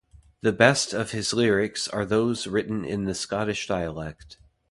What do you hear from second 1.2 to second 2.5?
lyrics are those